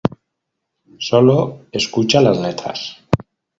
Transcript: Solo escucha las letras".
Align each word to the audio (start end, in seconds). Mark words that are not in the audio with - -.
Solo 0.97 1.67
escucha 1.71 2.21
las 2.21 2.39
letras". 2.39 2.97